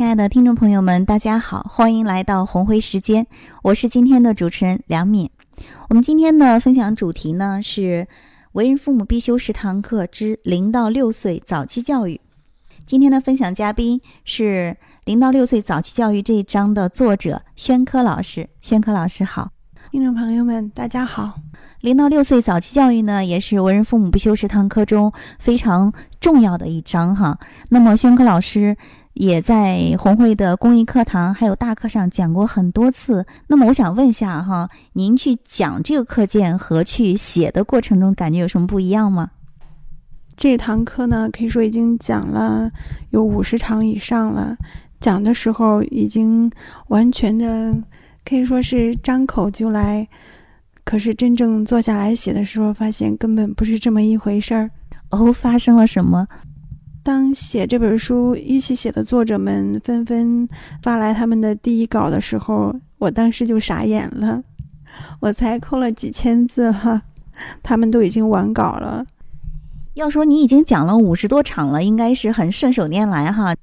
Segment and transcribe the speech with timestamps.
[0.00, 3.26] 亲爱的听众朋友们，大家好，欢迎来到红辉时间，
[3.64, 5.28] 我是今天的主持人梁敏。
[5.90, 8.08] 我们今天的分享主题呢是。
[8.52, 12.18] 为人父母必修十堂课之零到六岁早期教育。
[12.86, 18.48] 今天的分享嘉宾是零到六岁早期教育这一章的作者宣科老师。
[18.58, 19.50] 宣科老师好，
[19.90, 21.34] 听众朋友们大家好。
[21.82, 27.38] 零到六岁早期教育呢，也是为人父母必修十堂课中非常重要的一章哈。
[27.68, 28.74] 那么宣科老师。
[29.14, 33.26] 也在红会的公益课堂还有大课上讲过很多次。
[33.48, 39.30] 那么我想问一下哈，您去讲这个课件和去写的过程中，感觉有什么不一样吗？
[40.36, 42.70] 这堂课呢，可以说已经讲了
[43.10, 44.56] 有五十场以上了。
[45.00, 46.50] 讲的时候已经
[46.88, 47.74] 完全的
[48.24, 50.06] 可以说是张口就来，
[50.84, 54.70] 可是真正坐下来写的时候，发现根本不是这么一回事儿。
[55.10, 56.28] 哦，发生了什么？
[57.10, 60.48] 当写这本书一起写的作者们纷纷
[60.80, 64.40] 发来他们的第一稿的时候，我当时就傻眼了。
[65.18, 67.02] 我才扣了几千字哈，
[67.64, 69.04] 他们都已经完稿了。
[69.94, 73.56] 要说你已经讲了五十多场了，应该是很顺手拈来哈。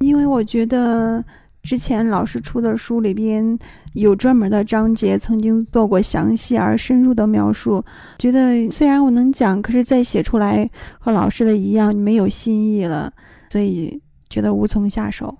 [0.00, 1.24] 因为我觉得。
[1.62, 3.58] 之前老师出的书里边
[3.92, 7.84] 有专门的章节，曾经做过详细而深入的描述。
[8.18, 13.12] 觉得虽然我能讲，可是再写出来和老师的一样没有新意了，
[13.50, 15.36] 所以觉得无从下手。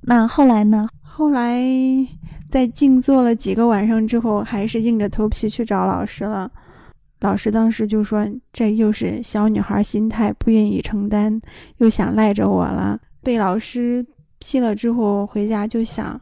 [0.00, 0.88] 那后来呢？
[1.02, 1.62] 后来
[2.48, 6.50] 在静坐了几个晚上之后，还是硬着头皮去找老师了。
[7.20, 11.40] 老师当时就说：“这又是小女孩心态，不愿意承担，
[11.78, 14.06] 又想赖着我了。”被老师。
[14.38, 16.20] 批了之后回家就想，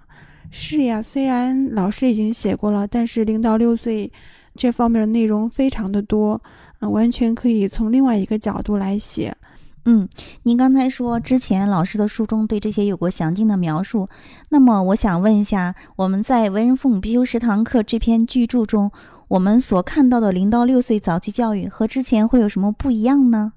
[0.51, 4.11] 是呀，虽然老师已经写过了，但是零到六岁
[4.55, 6.41] 这方面的内容非常的多，
[6.81, 9.37] 完全可以从另外一个角度来写。
[9.85, 10.09] 嗯，
[10.43, 14.09] 您刚才说之前老师的书中对这些有过详尽的描述，
[14.49, 18.91] 那么我想问一下，我们在《为人父母必修十堂课》这篇巨著中，
[19.29, 23.53] 我们所看到的零到六岁早期教育和之前会有什么不一样呢？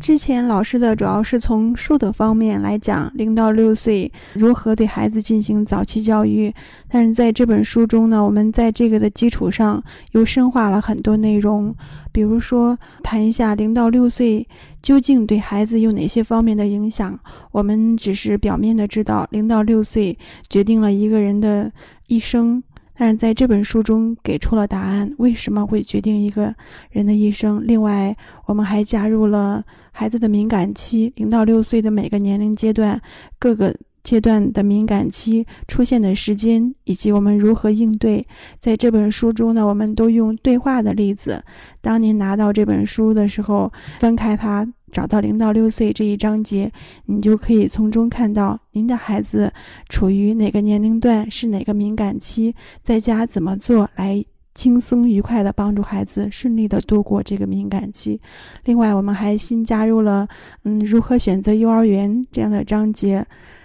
[0.00, 6.52] 之前老师的主要是从数的方面来讲，零到六岁如何对孩子进行早期教育。
[6.88, 11.74] 但是在这本书中呢，我们在这个的基础上又深化了很多内容，
[12.10, 14.48] 比如说谈一下零到六岁
[14.80, 17.20] 究竟对孩子有哪些方面的影响。
[17.52, 20.16] 我们只是表面的知道，零到六岁
[20.48, 21.70] 决定了一个人的
[22.06, 22.62] 一生。
[23.00, 26.54] 但是在这本书中给出了答案，为什么会决定一个
[26.90, 27.66] 人的一生？
[27.66, 33.00] 另外，我们还加入了孩子的敏感期，零到六岁的每个年龄阶段，
[33.38, 38.26] 各个阶段的敏感期出现的时间，以及我们如何应对。
[38.58, 41.42] 在这本书中呢，我们都用对话的例子。
[41.80, 44.66] 当您拿到这本书的时候，翻开它。
[44.92, 46.72] 找到零到六岁这一章节，
[47.06, 49.52] 你就可以从中看到您的孩子
[49.88, 58.20] 处于哪个年龄段，是哪个敏感期，在家怎么做来轻松愉快地帮助孩子顺利地度过这个敏感期。
[58.64, 60.26] 另外，我们还新加入了
[60.64, 63.24] 嗯如何选择幼儿园这样的章节。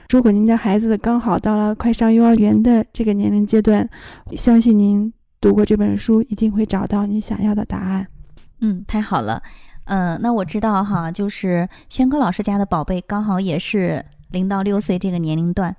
[0.10, 3.90] 如果您的孩子刚好到了快上幼儿园的这个年龄阶段，
[4.34, 5.12] 相信您
[5.42, 8.08] 读过这本书一定会找到你想要的答案。
[8.62, 9.42] 嗯，太好了。
[9.86, 15.76] 嗯，那我知道哈，就是轩哥老师家的宝贝刚好也是零到六岁这个年龄段。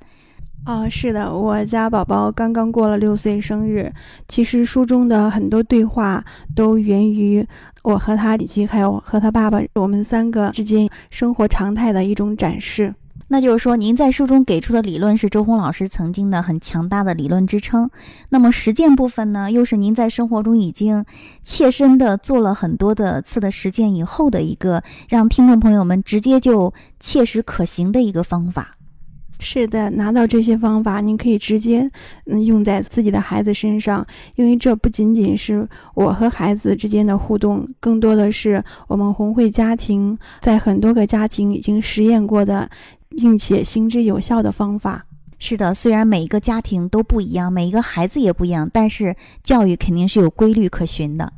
[0.65, 3.93] 哦，是的，我家宝宝刚刚过了六岁生日。
[4.29, 7.47] 其实书中的很多对话都源于
[7.83, 12.95] 我和他以及还有和他爸爸我们三个之间生活常态的一种展示。
[13.29, 17.91] 那就是说，您在书中给出的理论是周红老师曾经的很强大的理论支撑。
[18.31, 21.05] 那么实践部分呢，又是您在生活中已经
[21.43, 28.77] 切身的做了很多的次的实践以后的一个让听众朋友们直接就切实可行的一个方法。
[29.39, 31.91] 是的，拿到这些方法，您可以直接
[32.25, 34.07] 嗯用在自己的孩子身上，
[34.37, 42.71] 因为这不仅仅是我和孩子之间的互动，更多的是我们红会家庭在很多个家庭已经实验过的。
[43.17, 45.07] 并且行之有效的方法
[45.39, 51.33] 是的，虽然每一个家庭都不一样，每一个孩子也不一样，但是教育肯定是有规律可循的。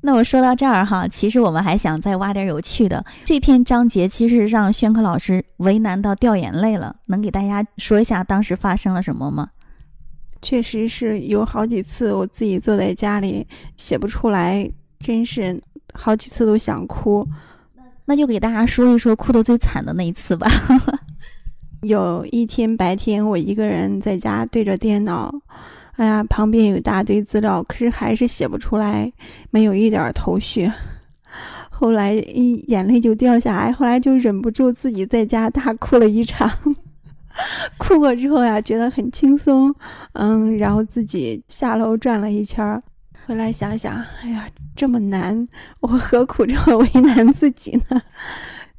[0.00, 3.04] 那我说到这儿哈，其实我们还想再挖点有趣的。
[3.24, 9.48] 这篇章节其实让宣科老师为难到掉眼泪了，能给大家说一下当时发生了什么吗？
[10.42, 13.46] 确实是有好几次我自己坐在家里
[13.78, 15.58] 写不出来，真是
[15.94, 17.26] 好几次都想哭。
[18.04, 20.46] 那就给大家说一说哭得最惨的那一次吧。
[21.84, 25.32] 有一天白天，我一个人在家对着电脑，
[25.96, 29.12] 哎呀，旁边有一大堆资料，可是还是写不出来，
[29.50, 30.70] 没有一点头绪。
[31.70, 36.50] 后来眼泪就掉下来，后来就忍不住自己在家大哭了一场。
[37.78, 39.74] 哭过之后呀，觉得很轻松，
[40.12, 42.80] 嗯，然后自己下楼转了一圈儿，
[43.26, 43.92] 回来想想，
[44.22, 44.46] 哎呀，
[44.76, 45.46] 这么难，
[45.80, 48.00] 我何苦这么为难自己呢？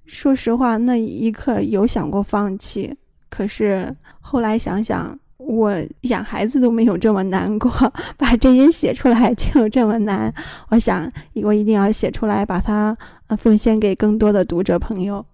[0.06, 2.96] 说实话，那一刻有想过放弃，
[3.30, 7.72] 可是后来想想，我养孩子都没有这么难过，
[8.18, 10.34] 把这些写出来就这么难。
[10.70, 11.12] 我想，
[11.44, 12.96] 我一定要写出来，把它
[13.38, 15.26] 奉献给更多的读者朋友。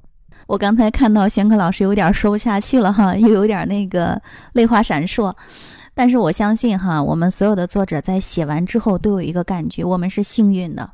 [0.48, 4.22] 我刚才看到玄科老师有点说不下去了哈，又有点那个
[4.54, 5.34] 泪花闪烁。
[5.94, 10.90] 但是我相信哈，我们所有的作者在写完之后都有一个感觉，我们是幸运的，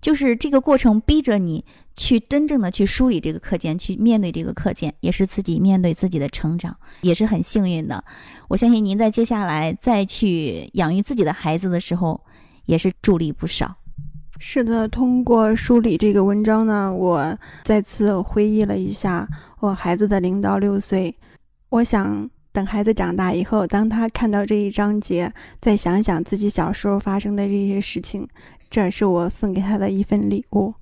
[0.00, 1.64] 就是这个过程逼着你
[1.96, 8.04] 去真正的去梳理这个课件，去面对这个课件，也是自己面对自己的成长，也是很幸运的。
[8.48, 12.20] 我相信您在接下来再去养育自己的孩子的时候，
[12.66, 13.76] 也是助力不少。
[14.40, 19.26] 是的，通过梳理这个文章呢，我再次回忆了一下
[19.60, 21.16] 我孩子的零到六岁。
[21.68, 28.28] 我想等孩子长大以后，当他看到这一章节，再想想自己小时候发生的这些事情，
[28.68, 30.74] 这是我送给他的一份礼物。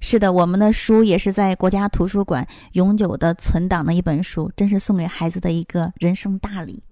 [0.00, 6.82] 是的，我们的书也是在国家图书馆永久的存档的一本书，真是送给孩子的一个人生大礼。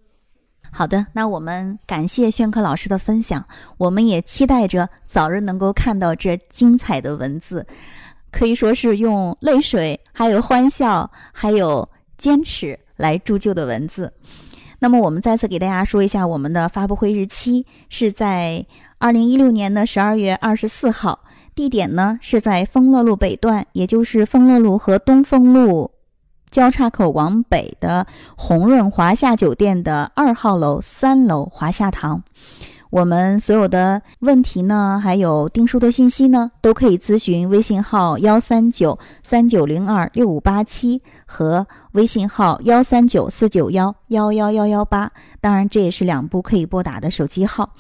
[0.71, 3.45] 好的，那我们感谢炫科老师的分享，
[3.77, 7.67] 我们也期待着早日能够看到这精彩的文字，
[8.31, 14.11] 可以说是用泪水、还有欢笑、还有坚持来铸就的文字。
[14.79, 18.65] 那么，我们再次给大家说一下，我们的发布会日期是在
[18.97, 21.21] 二零一六年的十二月二十四号，
[21.55, 25.93] 地点呢是在丰乐路北段，也就是丰乐路和东风路。
[26.51, 28.07] 交叉口往北的
[28.37, 32.23] 红润华夏酒店的二号楼三楼华夏堂，
[32.93, 45.11] 我们所有的问题呢，还有订书的信息呢，都可以咨询微信号幺三九三九零二六五八七和微信号幺三九四九幺幺幺幺幺八。
[45.41, 47.71] 当然，这也是两部可以拨打的手机号。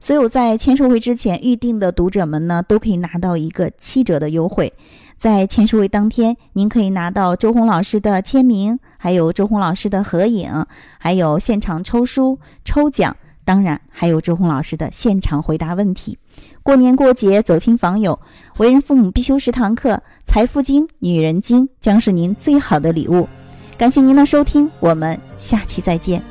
[0.00, 4.72] 所有在签售会之前预定的读者们呢，都可以拿到一个七折的优惠。
[5.18, 10.64] 在签售会当天，您可以拿到周红老师的签名，还有周红老师的合影，
[10.98, 16.18] 还有现场抽书抽奖，当然还有周红老师的现场回答问题。
[16.62, 18.20] 过年过节走亲访友，
[18.58, 23.28] 为人父母必修十堂课，财富经、女人经将是您最好的礼物。
[23.76, 26.22] 感谢您的收听，我们下期再见。